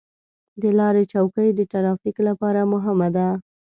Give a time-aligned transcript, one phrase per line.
[0.61, 3.27] د لارې چوکۍ د ترافیک لپاره مهمه ده.